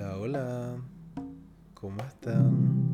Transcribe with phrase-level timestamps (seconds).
[0.00, 0.76] Hola, hola.
[1.74, 2.88] ¿Cómo están?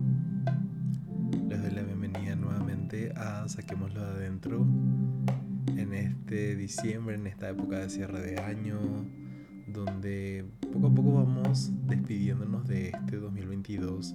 [1.51, 4.65] Les doy la bienvenida nuevamente a Saquémoslo de adentro
[5.67, 8.81] en este diciembre, en esta época de cierre de año,
[9.67, 14.15] donde poco a poco vamos despidiéndonos de este 2022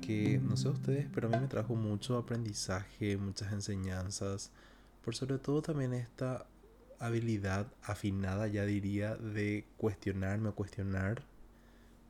[0.00, 4.52] que no sé ustedes, pero a mí me trajo mucho aprendizaje, muchas enseñanzas,
[5.04, 6.46] por sobre todo también esta
[7.00, 11.24] habilidad afinada, ya diría, de cuestionarme o cuestionar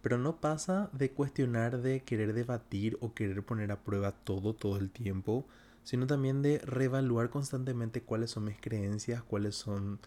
[0.03, 4.79] pero no pasa de cuestionar, de querer debatir o querer poner a prueba todo, todo
[4.79, 5.47] el tiempo,
[5.85, 9.99] sino también de reevaluar constantemente cuáles son mis creencias, cuáles son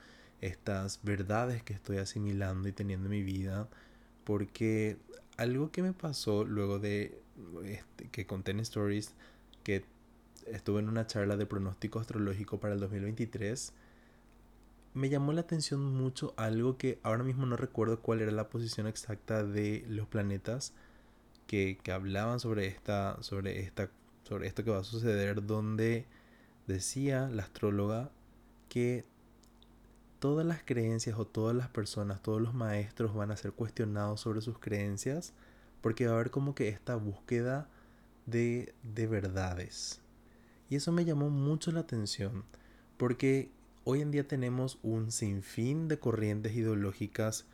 [0.42, 3.70] estas verdades que estoy asimilando y teniendo en mi vida.
[4.24, 4.98] Porque
[5.38, 7.22] algo que me pasó luego de
[7.66, 9.14] este, que conté en Stories,
[9.64, 9.86] que
[10.48, 13.74] estuve en una charla de pronóstico astrológico para el 2023,
[14.94, 18.88] me llamó la atención mucho algo que ahora mismo no recuerdo cuál era la posición
[18.88, 20.74] exacta de los planetas
[21.48, 23.90] que, hablaban sobre esta, sobre esta,
[24.24, 26.06] sobre esto que va a suceder, donde
[26.68, 28.12] decía la astróloga
[28.70, 29.06] que
[30.20, 34.42] todas las creencias o todas las personas, todos los maestros van a ser cuestionados sobre
[34.42, 35.34] sus creencias,
[35.82, 37.68] porque va a haber como que esta búsqueda
[38.26, 40.02] de, de verdades.
[40.70, 42.46] Y eso me llamó mucho la atención,
[42.98, 43.52] porque
[43.86, 47.46] Hoy en día tenemos un sinfín de corrientes ideológicas,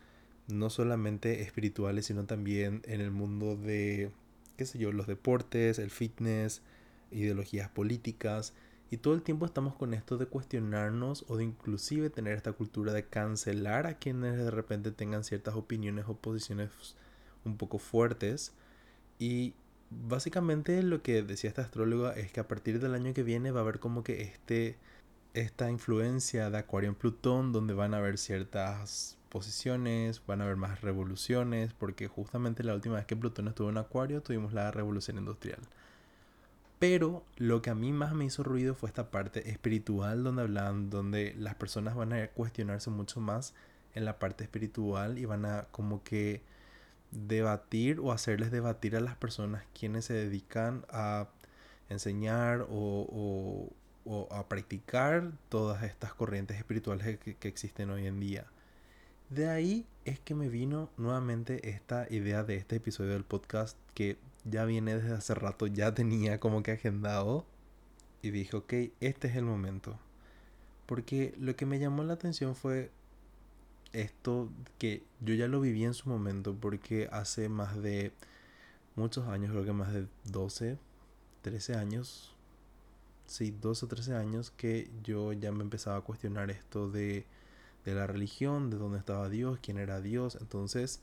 [0.47, 4.11] no solamente espirituales, sino también en el mundo de,
[4.55, 6.61] qué sé yo, los deportes, el fitness,
[7.09, 8.53] ideologías políticas.
[8.91, 12.93] Y todo el tiempo estamos con esto de cuestionarnos o de inclusive tener esta cultura
[12.93, 16.69] de cancelar a quienes de repente tengan ciertas opiniones o posiciones
[17.43, 18.53] un poco fuertes.
[19.17, 19.55] Y
[19.89, 23.61] básicamente lo que decía esta astróloga es que a partir del año que viene va
[23.61, 24.77] a haber como que este
[25.33, 30.57] esta influencia de Acuario en Plutón, donde van a haber ciertas posiciones, van a haber
[30.57, 35.17] más revoluciones, porque justamente la última vez que Plutón estuvo en Acuario tuvimos la revolución
[35.17, 35.59] industrial.
[36.79, 40.89] Pero lo que a mí más me hizo ruido fue esta parte espiritual donde hablan,
[40.89, 43.53] donde las personas van a cuestionarse mucho más
[43.95, 46.41] en la parte espiritual y van a como que
[47.11, 51.27] debatir o hacerles debatir a las personas quienes se dedican a
[51.89, 53.73] enseñar o, o
[54.31, 58.45] a practicar todas estas corrientes espirituales que, existen hoy en día.
[59.29, 64.17] De ahí es que me vino nuevamente esta idea de este episodio del podcast que
[64.45, 67.45] ya viene desde hace rato, ya tenía como que agendado
[68.21, 69.99] y dije, ok, este es el momento.
[70.85, 72.89] Porque lo que me llamó la atención fue
[73.93, 78.11] esto que yo ya lo viví en su momento porque hace más de
[78.95, 80.77] muchos años, creo que más de 12,
[81.41, 82.35] 13 años,
[83.29, 87.25] sí, 12 o 13 años que yo ya me empezaba a cuestionar esto de,
[87.85, 90.37] de la religión, de dónde estaba Dios, quién era Dios.
[90.41, 91.01] Entonces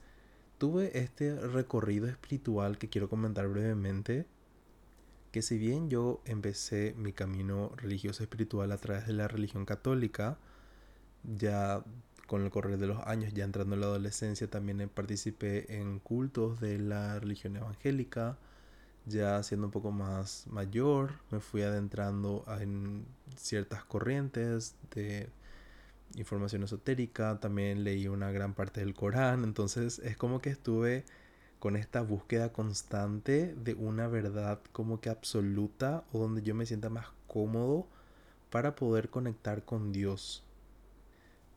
[0.58, 4.26] tuve este recorrido espiritual que quiero comentar brevemente.
[5.32, 10.38] Que si bien yo empecé mi camino religioso espiritual a través de la religión católica,
[11.24, 11.84] ya
[12.26, 16.60] con el correr de los años, ya entrando en la adolescencia, también participé en cultos
[16.60, 18.38] de la religión evangélica
[19.06, 23.06] ya siendo un poco más mayor, me fui adentrando en
[23.36, 25.28] ciertas corrientes de
[26.16, 31.04] información esotérica, también leí una gran parte del Corán, entonces es como que estuve
[31.58, 36.90] con esta búsqueda constante de una verdad como que absoluta o donde yo me sienta
[36.90, 37.86] más cómodo
[38.50, 40.42] para poder conectar con Dios.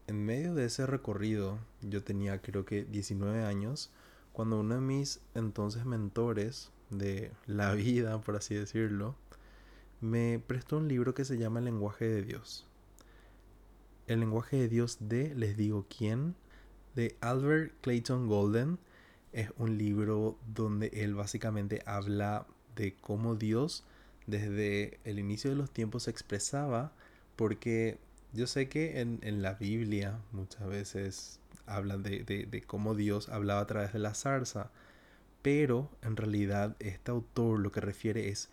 [0.08, 3.92] En medio de ese recorrido, yo tenía creo que 19 años,
[4.34, 9.16] cuando uno de mis entonces mentores de la vida, por así decirlo,
[10.01, 12.67] me prestó un libro que se llama El lenguaje de Dios.
[14.07, 16.35] El lenguaje de Dios de Les digo quién,
[16.95, 18.79] de Albert Clayton Golden.
[19.33, 23.83] Es un libro donde él básicamente habla de cómo Dios
[24.25, 26.94] desde el inicio de los tiempos se expresaba,
[27.35, 28.00] porque
[28.33, 33.68] yo sé que en, la Biblia muchas veces hablan de, de cómo Dios hablaba a
[33.68, 34.71] través de la zarza,
[35.41, 38.50] pero en realidad este autor lo que refiere es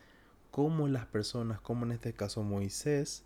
[0.50, 3.24] cómo las personas, como en este caso Moisés,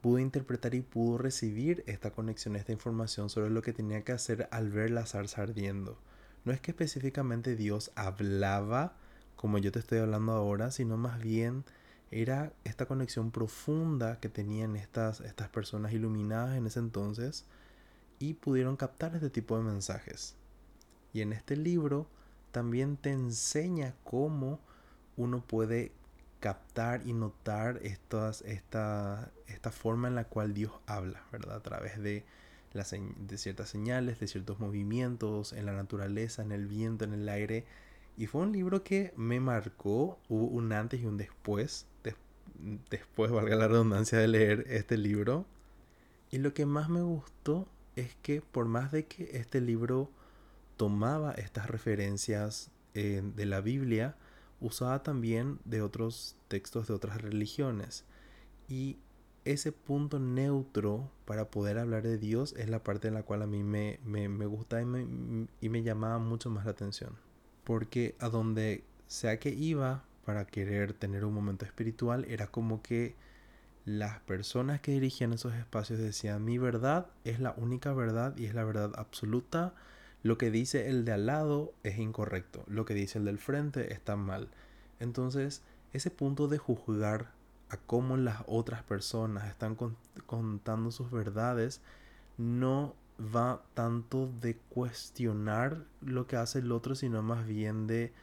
[0.00, 4.48] pudo interpretar y pudo recibir esta conexión, esta información sobre lo que tenía que hacer
[4.50, 5.98] al ver la zarza ardiendo.
[6.44, 8.96] No es que específicamente Dios hablaba
[9.36, 11.64] como yo te estoy hablando ahora, sino más bien
[12.10, 17.44] era esta conexión profunda que tenían estas, estas personas iluminadas en ese entonces
[18.18, 20.36] y pudieron captar este tipo de mensajes.
[21.12, 22.06] Y en este libro
[22.54, 24.60] también te enseña cómo
[25.16, 25.92] uno puede
[26.40, 31.56] captar y notar esta, esta forma en la cual Dios habla, ¿verdad?
[31.56, 32.24] A través de
[32.74, 37.64] de ciertas señales, de ciertos movimientos en la naturaleza, en el viento, en el aire.
[38.16, 41.86] Y fue un libro que me marcó, hubo un antes y un después,
[42.90, 45.46] después, valga la redundancia, de leer este libro.
[46.30, 50.10] Y lo que más me gustó es que por más de que este libro
[50.76, 54.16] tomaba estas referencias eh, de la Biblia,
[54.60, 58.04] usaba también de otros textos de otras religiones.
[58.68, 58.98] Y
[59.44, 63.46] ese punto neutro para poder hablar de Dios es la parte en la cual a
[63.46, 67.16] mí me, me, gusta y me, y me llamaba mucho más la atención.
[67.64, 73.14] Porque a donde sea que iba para querer tener un momento espiritual, era como que
[73.84, 78.54] las personas que dirigían esos espacios decían, mi verdad es la única verdad y es
[78.54, 79.74] la verdad absoluta.
[80.24, 83.92] Lo que dice el de al lado es incorrecto, lo que dice el del frente
[83.92, 84.48] está mal.
[84.98, 85.62] Entonces,
[85.92, 87.30] ese punto de juzgar
[87.68, 89.76] a cómo las otras personas están
[90.24, 91.82] contando sus verdades,
[92.38, 98.14] no va tanto de cuestionar lo que hace el otro, sino más bien de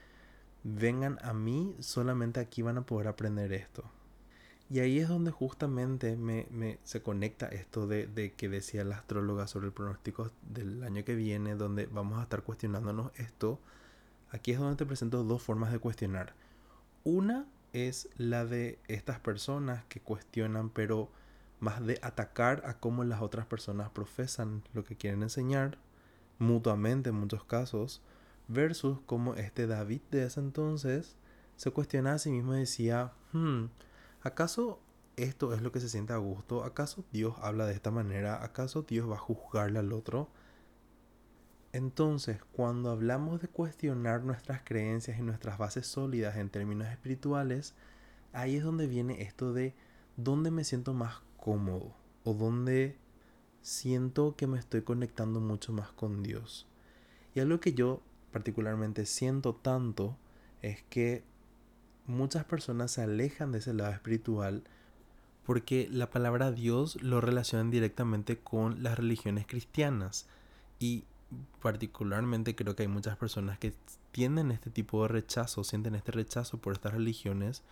[0.64, 3.84] vengan a mí, solamente aquí van a poder aprender esto.
[4.72, 9.46] Y ahí es donde justamente me, se conecta esto de, de, que decía la astróloga
[9.48, 13.60] sobre el pronóstico del año que viene, donde vamos a estar cuestionándonos esto.
[14.30, 16.36] Aquí es donde te presento dos formas de cuestionar.
[17.04, 21.12] Una es la de estas personas que cuestionan, pero
[21.60, 25.80] más de atacar a cómo las otras personas profesan lo que quieren enseñar,
[26.40, 28.02] mutuamente en muchos casos,
[28.48, 31.18] versus como este David de ese entonces
[31.58, 33.66] se cuestionaba a sí mismo y decía, hmm,
[34.22, 34.80] ¿acaso
[35.18, 36.64] esto es lo que se siente a gusto?
[36.64, 38.44] ¿Acaso Dios habla de esta manera?
[38.44, 40.30] ¿Acaso Dios va a juzgarle al otro?
[41.74, 47.76] Entonces, cuando hablamos de cuestionar nuestras creencias y nuestras bases sólidas en términos espirituales,
[48.34, 49.74] ahí es donde viene esto de
[50.18, 52.98] dónde me siento más cómodo o dónde
[53.62, 56.68] siento que me estoy conectando mucho más con Dios.
[57.34, 58.02] Y algo que yo
[58.32, 60.18] particularmente siento tanto
[60.62, 61.24] es que
[62.12, 64.64] muchas personas se alejan de ese lado espiritual
[65.46, 70.28] porque la palabra Dios lo relacionan directamente con las religiones cristianas.
[70.80, 71.04] Y
[71.62, 73.74] particularmente creo que hay muchas personas que
[74.12, 77.64] tienen este tipo de rechazo, sienten este rechazo por estas religiones,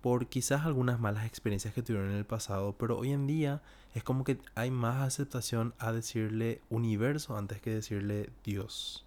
[0.00, 3.62] por quizás algunas malas experiencias que tuvieron en el pasado, pero hoy en día
[3.94, 9.04] es como que hay más aceptación a decirle universo antes que decirle Dios.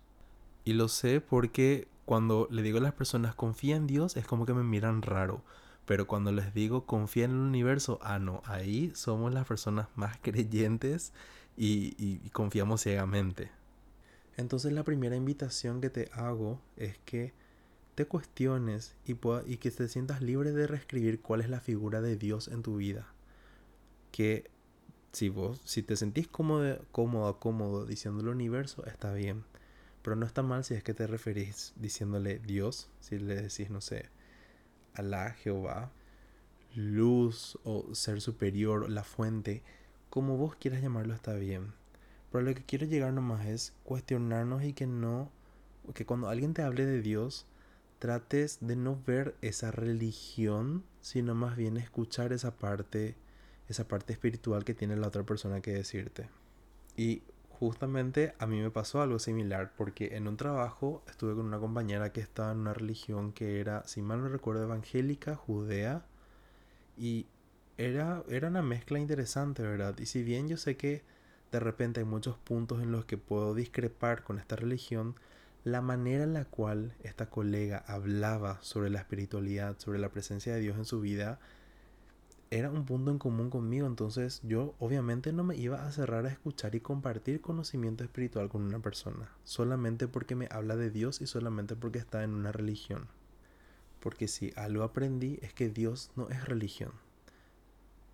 [0.64, 4.46] Y lo sé porque cuando le digo a las personas confía en Dios es como
[4.46, 5.44] que me miran raro.
[5.86, 10.18] Pero cuando les digo confía en el universo, ah no, ahí somos las personas más
[10.22, 11.14] creyentes
[11.58, 13.52] y, y confiamos ciegamente.
[14.38, 17.34] Entonces la primera invitación que te hago es que
[17.96, 22.16] te cuestiones y, y que te sientas libre de reescribir cuál es la figura de
[22.16, 23.08] Dios en tu vida.
[24.12, 24.50] Que
[25.12, 29.44] si vos, si te sentís cómodo, cómodo, cómodo diciendo el universo, está bien.
[30.02, 33.82] Pero no está mal si es que te referís diciéndole Dios, si le decís, no
[33.82, 34.10] sé,
[34.94, 35.92] Alá, Jehová,
[36.76, 39.64] luz o ser superior, la fuente,
[40.10, 41.74] como vos quieras llamarlo está bien.
[42.32, 45.32] Pero lo que quiero llegar nomás es cuestionarnos y que no,
[45.94, 47.46] que cuando alguien te hable de Dios,
[48.00, 53.16] trates de no ver esa religión, sino más bien escuchar esa parte,
[53.70, 56.30] esa parte espiritual que tiene la otra persona que decirte.
[56.98, 57.22] Y
[57.68, 62.12] justamente a mí me pasó algo similar, porque en un trabajo estuve con una compañera
[62.12, 66.04] que estaba en una religión que era, si mal no recuerdo, evangélica, judea,
[66.98, 67.28] y
[67.78, 69.96] era, era una mezcla interesante, ¿verdad?
[70.00, 71.04] Y si bien yo sé que
[71.52, 75.14] de repente hay muchos puntos en los que puedo discrepar con esta religión,
[75.64, 80.62] la manera en la cual esta colega hablaba sobre la espiritualidad, sobre la presencia de
[80.62, 81.40] Dios en su vida,
[82.52, 86.30] era un punto en común conmigo, entonces yo obviamente no me iba a cerrar a
[86.30, 91.28] escuchar y compartir conocimiento espiritual con una persona, solamente porque me habla de Dios y
[91.28, 93.08] solamente porque está en una religión.
[94.02, 96.92] Porque si algo aprendí es que Dios no es religión.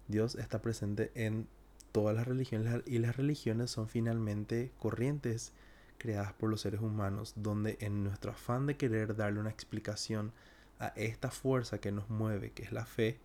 [0.08, 1.48] Dios está presente en
[1.92, 5.52] todas las religiones y las religiones son finalmente corrientes
[5.98, 10.32] creadas por los seres humanos, donde en nuestro afán de querer darle una explicación
[10.78, 13.20] a esta fuerza que nos mueve, que es la fe,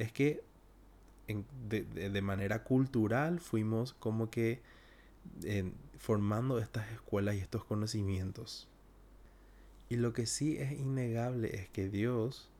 [0.00, 0.42] es que
[1.68, 4.60] de, manera cultural fuimos como que
[5.98, 8.66] formando estas escuelas y estos conocimientos.
[9.88, 12.50] Y lo que sí es innegable es que Dios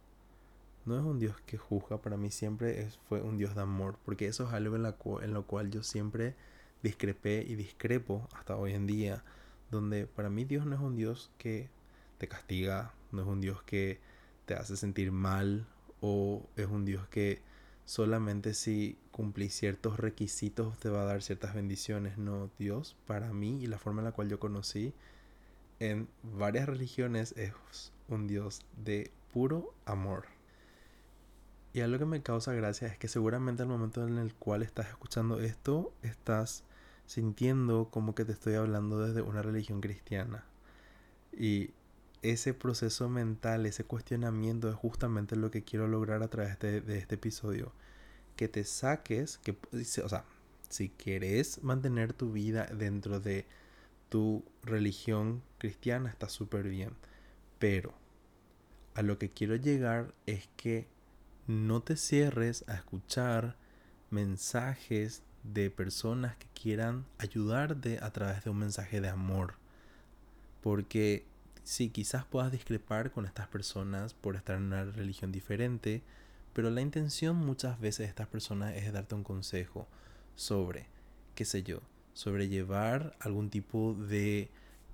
[0.84, 3.98] no es un Dios que juzga, para mí siempre es, fue un Dios de amor,
[4.04, 6.34] porque eso es algo en, la en lo cual yo siempre
[6.82, 9.22] discrepé y discrepo hasta hoy en día,
[9.70, 11.68] donde para mí Dios no es un Dios que
[12.18, 14.00] te castiga, no es un Dios que
[14.46, 15.66] te hace sentir mal
[16.00, 17.42] o es un Dios que
[17.84, 22.18] solamente si cumplís ciertos requisitos te va a dar ciertas bendiciones.
[22.18, 24.94] No, Dios, para mí y la forma en la cual yo conocí
[25.80, 27.52] en varias religiones es
[28.08, 30.26] un Dios de puro amor.
[31.72, 34.88] Y algo que me causa gracia es que seguramente al momento en el cual estás
[34.88, 36.64] escuchando esto, estás
[37.06, 40.44] sintiendo como que te estoy hablando desde una religión cristiana.
[41.32, 41.70] Y
[42.22, 47.14] ese proceso mental, ese cuestionamiento es justamente lo que quiero lograr a través de, este
[47.14, 47.72] episodio.
[48.36, 49.56] Que te saques, que,
[50.04, 50.24] o sea,
[50.68, 53.46] si quieres mantener tu vida dentro de
[54.08, 56.90] tu religión cristiana, está súper bien.
[57.58, 57.94] Pero
[58.94, 60.86] a lo que quiero llegar es que
[61.46, 63.56] no te cierres a escuchar
[64.10, 69.54] mensajes de personas que quieran ayudarte a través de un mensaje de amor.
[70.60, 71.24] Porque
[71.70, 76.02] si quizás puedas discrepar con estas personas por estar en una religión diferente,
[76.52, 79.86] pero la intención muchas veces de estas personas es darte un consejo
[80.34, 80.86] sobre,
[81.34, 81.80] qué sé yo,
[82.12, 84.50] sobrellevar algún tipo de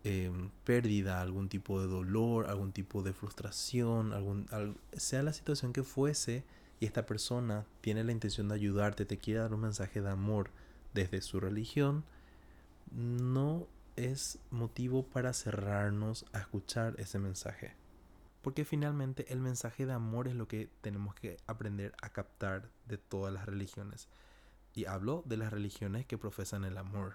[0.09, 4.47] Em, pérdida, algún tipo de dolor, algún tipo de frustración, algún,
[4.93, 6.45] sea la situación que fuese,
[6.79, 10.51] y esta persona tiene la intención de ayudarte, te quiere dar un mensaje de amor
[10.95, 12.05] desde su religión,
[12.93, 17.75] no es motivo para cerrarnos a escuchar ese mensaje.
[18.43, 22.99] Porque finalmente el mensaje de amor es lo que tenemos que aprender a captar de
[22.99, 24.09] todas las religiones.
[24.75, 27.15] Y hablo de las religiones que profesan el amor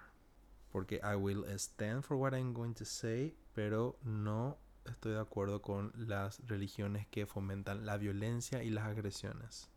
[0.71, 5.61] porque I will stand for what I'm going to say, pero no estoy de acuerdo
[5.61, 9.69] con las religiones que fomentan la violencia y las agresiones.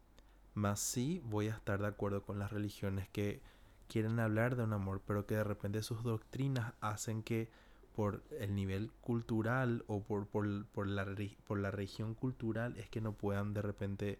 [0.54, 3.42] Más sí voy a estar de acuerdo con las religiones que
[3.88, 7.48] quieren hablar de un amor, pero que de repente sus doctrinas hacen que
[7.94, 11.06] por el nivel cultural o por, por, por, la,
[11.46, 14.18] por la región cultural es que no puedan de repente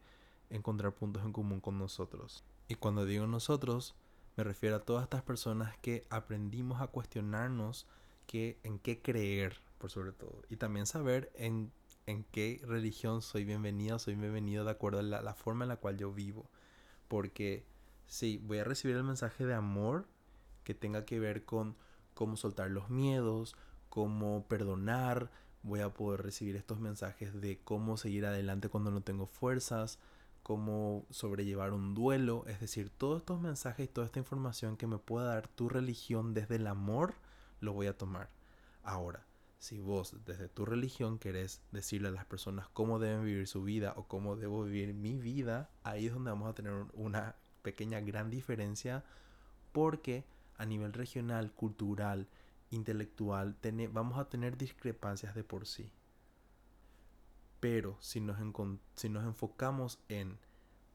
[0.51, 2.45] encontrar puntos en común con nosotros.
[2.69, 3.95] Y cuando digo nosotros,
[4.37, 7.87] me refiero a todas estas personas que aprendimos a cuestionarnos
[8.27, 10.43] que, en qué creer, por sobre todo.
[10.49, 11.73] Y también saber en,
[12.07, 15.77] en qué religión soy bienvenido, soy bienvenido de acuerdo a la, la forma en la
[15.77, 16.47] cual yo vivo.
[17.09, 17.65] Porque
[18.07, 20.07] sí, voy a recibir el mensaje de amor
[20.65, 21.77] que tenga que ver con
[22.15, 23.57] cómo soltar los miedos,
[23.89, 25.31] cómo perdonar,
[25.63, 29.99] voy a poder recibir estos mensajes de cómo seguir adelante cuando no tengo fuerzas,
[30.43, 34.99] cómo sobrellevar un duelo, es decir, todos estos mensajes y toda esta información que me
[34.99, 37.15] pueda dar tu religión desde el amor,
[37.61, 38.29] lo voy a tomar.
[38.83, 39.27] Ahora,
[39.59, 43.95] si vos desde tu religión querés decirle a las personas cómo deben vivir su vida
[43.97, 48.31] o cómo debo vivir mi vida, ahí es donde vamos a tener una pequeña gran
[48.31, 49.03] diferencia
[49.73, 50.25] porque
[50.57, 52.29] a nivel regional, cultural,
[52.71, 53.57] intelectual,
[53.91, 55.91] vamos a tener discrepancias de por sí.
[57.59, 58.37] Pero si nos,
[58.95, 60.39] si nos enfocamos en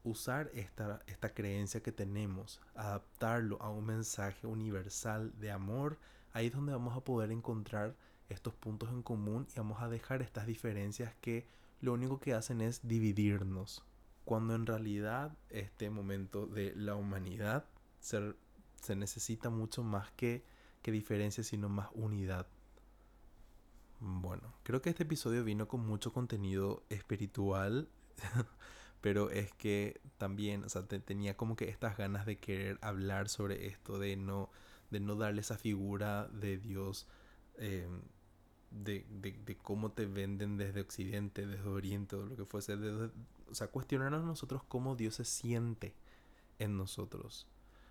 [0.04, 5.98] usar esta, esta creencia que tenemos, adaptarlo a un mensaje universal de amor,
[6.32, 7.94] ahí es donde vamos a poder encontrar
[8.28, 11.46] estos puntos en común y vamos a dejar estas diferencias que
[11.80, 13.84] lo único que hacen es dividirnos.
[14.24, 17.64] Cuando en realidad este momento de la humanidad
[18.00, 18.34] se,
[18.80, 20.44] se necesita mucho más que,
[20.82, 22.46] que diferencia, sino más unidad.
[24.00, 27.88] Bueno, creo que este episodio vino con mucho contenido espiritual,
[29.02, 33.66] pero es que también, o sea, tenía como que estas ganas de querer hablar sobre
[33.66, 34.48] esto, de no,
[34.90, 37.06] de no darle esa figura de Dios,
[37.58, 38.00] em,
[38.70, 42.78] de, de, cómo te venden desde Occidente, desde Oriente, o lo que fuese,
[43.50, 45.94] o sea, cuestionarnos nosotros cómo Dios se siente
[46.58, 47.46] en nosotros.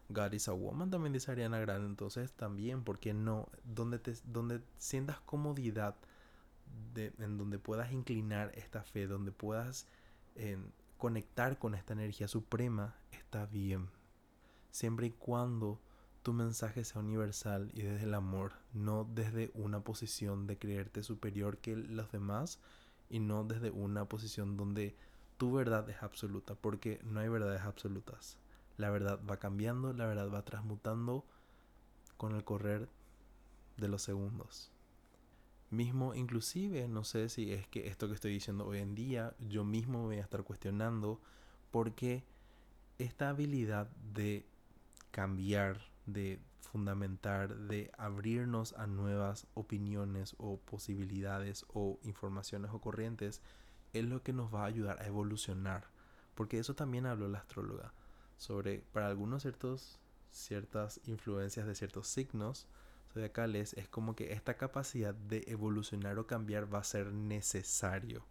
[0.10, 3.48] God is a Woman también dice Ariana Grande, entonces también, ¿por qué no?
[3.64, 5.96] Donde, te, donde sientas comodidad,
[6.94, 9.88] de, en donde puedas inclinar esta fe, donde puedas
[10.98, 13.90] conectar con esta energía suprema, está bien.
[14.72, 15.80] Siempre y cuando
[16.24, 21.58] tu mensaje sea universal y desde el amor, no desde una posición de creerte superior
[21.58, 22.60] que los demás
[23.10, 24.96] y no desde una posición donde
[25.40, 28.38] tu verdad es absoluta, porque no hay verdades absolutas
[28.80, 31.26] la verdad va cambiando, la verdad va transmutando
[32.16, 32.88] con el correr
[33.76, 34.72] de los segundos.
[35.70, 39.66] Mismo inclusive, no sé si es que esto que estoy diciendo hoy en día, yo
[39.66, 41.20] mismo voy a estar cuestionando
[41.72, 42.24] porque
[43.00, 44.46] esta habilidad de
[45.12, 53.42] cambiar, de fundamentar, de abrirnos a nuevas opiniones o posibilidades o informaciones o corrientes,
[53.94, 55.86] es lo que nos va a ayudar a evolucionar.
[56.36, 57.94] Porque eso también habló la astróloga
[58.38, 60.00] sobre, para algunos ciertos,
[60.32, 62.68] ciertas influencias de ciertos signos
[63.14, 68.24] zodiacales, es como que esta capacidad de evolucionar o cambiar va a ser necesario.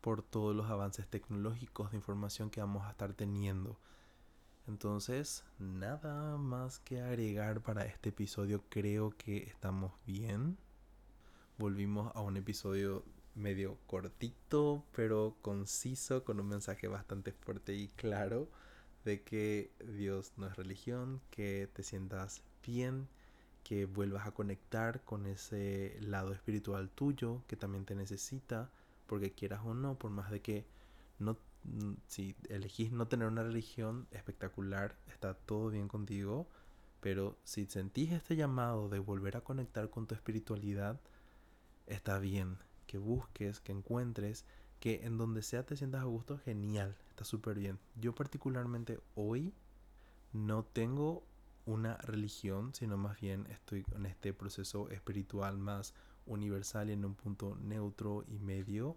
[0.00, 3.76] por todos los avances tecnológicos de información que vamos a estar teniendo.
[4.68, 8.62] Entonces, nada más que agregar para este episodio.
[8.68, 10.58] Creo que estamos bien.
[11.58, 13.04] Volvimos a un episodio
[13.36, 18.48] medio cortito, pero conciso, con un mensaje bastante fuerte y claro
[19.04, 23.08] de que Dios no es religión, que te sientas bien,
[23.62, 28.70] que vuelvas a conectar con ese lado espiritual tuyo que también te necesita,
[29.06, 30.66] porque quieras o no, por más de que
[31.18, 31.36] no
[32.06, 36.46] si elegís no tener una religión espectacular, está todo bien contigo,
[37.00, 41.00] pero si sentís este llamado de volver a conectar con tu espiritualidad,
[41.86, 42.58] está bien,
[42.96, 44.46] que busques, que encuentres,
[44.80, 47.78] que en donde sea te sientas a gusto, genial, está súper bien.
[48.00, 49.52] Yo particularmente hoy
[50.32, 51.22] no tengo
[51.66, 55.92] una religión, sino más bien estoy en este proceso espiritual más
[56.24, 58.96] universal y en un punto neutro y medio,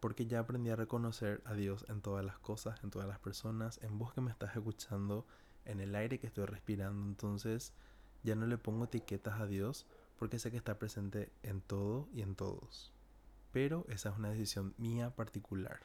[0.00, 3.80] porque ya aprendí a reconocer a Dios en todas las cosas, en todas las personas,
[3.82, 5.26] en vos que me estás escuchando,
[5.66, 7.74] en el aire que estoy respirando, entonces
[8.22, 9.84] ya no le pongo etiquetas a Dios
[10.18, 12.92] porque sé que está presente en todo y en todos.
[13.52, 15.80] Pero esa es una decisión mía particular.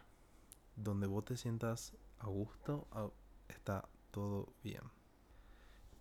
[0.75, 2.87] Donde vos te sientas a gusto,
[3.47, 4.81] está todo bien.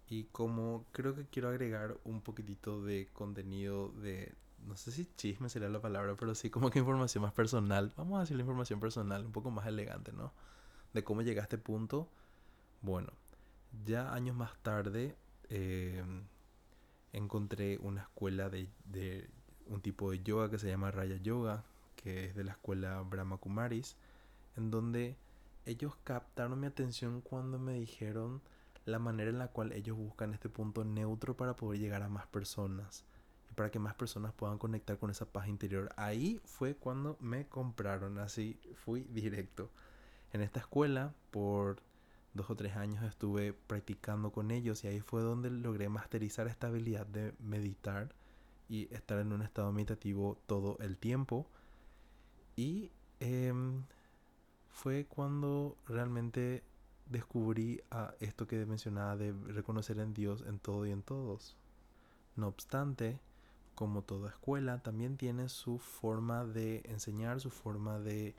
[0.08, 4.34] Y como creo que quiero agregar un poquitito de contenido de,
[4.66, 7.92] no sé si chisme sería la palabra, pero sí como que información más personal.
[7.96, 10.32] Vamos a decir la información personal, un poco más elegante, ¿no?
[10.92, 12.10] De cómo llegué a este punto.
[12.82, 13.12] Bueno,
[13.84, 15.16] ya años más tarde
[15.48, 16.04] eh,
[17.12, 19.28] encontré una escuela de, de,
[19.66, 21.64] un tipo de yoga que se llama Raya Yoga,
[21.96, 23.96] que es de la escuela Brahma Kumaris,
[24.56, 25.16] en donde
[25.66, 28.42] ellos captaron mi atención cuando me dijeron
[28.84, 32.26] la manera en la cual ellos buscan este punto neutro para poder llegar a más
[32.26, 33.04] personas
[33.50, 35.90] y para que más personas puedan conectar con esa paz interior.
[35.96, 39.70] Ahí fue cuando me compraron, así fui directo.
[40.32, 41.80] En esta escuela, por
[42.34, 46.68] dos o tres años estuve practicando con ellos y ahí fue donde logré masterizar esta
[46.68, 48.14] habilidad de meditar
[48.68, 51.46] y estar en un estado meditativo todo el tiempo.
[52.56, 52.90] Y
[53.20, 53.84] em,
[54.70, 56.62] fue cuando realmente
[57.06, 61.56] descubrí a esto que mencionaba de reconocer en Dios en todo y en todos.
[62.36, 63.20] No obstante,
[63.74, 68.34] como toda escuela, también tiene su forma de enseñar, su forma de,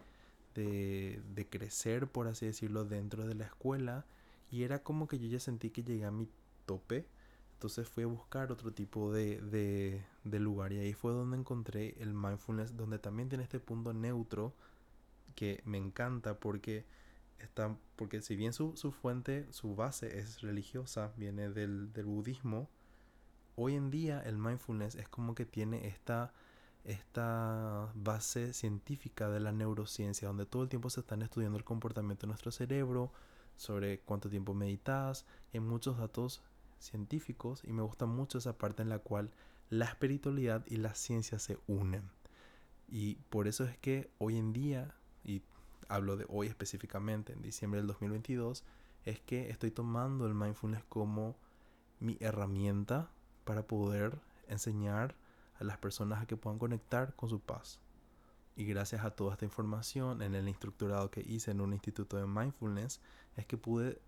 [0.54, 4.06] de, de, crecer, por así decirlo, dentro de la escuela.
[4.52, 6.28] Y era como que yo ya sentí que llegué a mi
[6.66, 7.06] tope.
[7.54, 11.96] Entonces fui a buscar otro tipo de, de, de lugar y ahí fue donde encontré
[12.00, 14.54] el mindfulness, donde también tiene este punto neutro
[15.36, 16.86] que me encanta porque
[17.40, 22.70] está, porque si bien su, su fuente, su base es religiosa, viene del, del, budismo,
[23.56, 26.34] hoy en día el mindfulness es como que tiene esta,
[26.84, 32.26] esta base científica de la neurociencia, donde todo el tiempo se están estudiando el comportamiento
[32.26, 33.12] de nuestro cerebro,
[33.56, 36.42] sobre cuánto tiempo meditas, hay muchos datos
[36.80, 39.32] científicos y me gusta mucho esa parte en la cual
[39.70, 42.04] la espiritualidad y la ciencia se unen.
[42.88, 44.94] Y por eso es que hoy en día,
[45.24, 45.42] y
[45.88, 48.64] hablo de hoy específicamente, en diciembre del 2022,
[49.06, 51.36] es que estoy tomando el mindfulness como
[52.00, 53.10] mi herramienta
[53.46, 55.16] para poder enseñar
[55.64, 57.80] las personas a que puedan conectar con su paz.
[58.56, 62.28] Y gracias a toda esta información en el instructorado que hice en un instituto de
[62.28, 63.02] mindfulness,
[63.36, 64.00] es que pude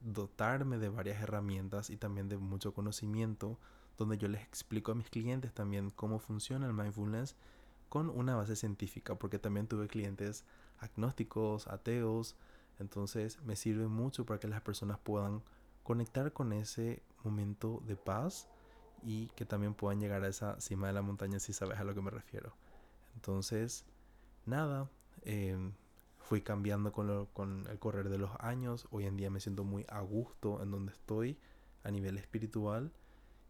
[0.00, 3.58] dotarme de varias herramientas y también de mucho conocimiento,
[3.96, 7.34] donde yo les explico a mis clientes también cómo funciona el mindfulness
[7.88, 10.44] con una base científica, porque también tuve clientes
[10.78, 12.36] agnósticos, ateos.
[12.78, 15.42] Entonces me sirve mucho para que las personas puedan
[15.82, 18.46] conectar con ese momento de paz
[19.02, 21.94] y que también puedan llegar a esa cima de la montaña si sabes a lo
[21.94, 22.54] que me refiero.
[23.14, 23.84] Entonces,
[24.46, 24.90] nada,
[25.22, 25.72] em,
[26.18, 28.86] fui cambiando con, con el correr de los años.
[28.90, 31.38] Hoy en día me siento muy a gusto en donde estoy
[31.84, 32.92] a nivel espiritual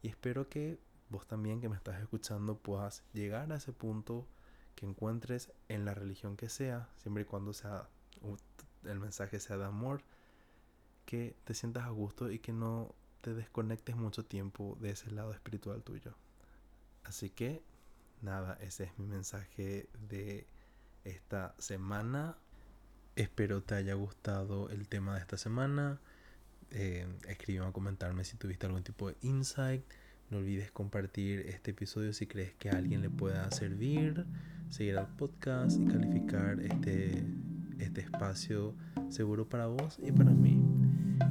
[0.03, 0.79] y espero que
[1.11, 4.27] vos también que me estás escuchando puedas llegar a ese punto
[4.75, 7.89] que encuentres en la religión que sea, siempre y cuando sea
[8.85, 10.03] el mensaje sea de amor,
[11.05, 12.95] que te sientas a gusto y que no
[13.29, 16.15] te desconectes mucho tiempo de ese lado espiritual tuyo.
[17.05, 17.63] Así que
[18.23, 20.47] nada, ese es mi mensaje de
[21.05, 22.37] esta semana.
[23.17, 26.01] Espero te haya gustado el tema de esta semana.
[26.71, 27.07] Eh,
[27.63, 29.85] a comentarme si tuviste algún tipo de insight.
[30.31, 34.25] No olvides compartir este episodio si crees que a alguien le pueda servir
[34.71, 37.25] seguir al podcast y calificar este,
[37.79, 38.75] este espacio
[39.09, 40.58] seguro para vos y para mí.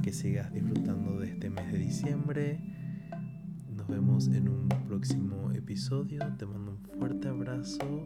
[0.02, 2.60] Que sigas disfrutando de este mes de diciembre.
[3.76, 6.20] Nos vemos en un próximo episodio.
[6.38, 8.06] Te mando un fuerte abrazo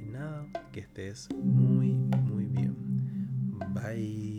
[0.00, 2.76] y nada, que estés muy, muy bien.
[3.74, 4.31] Bye.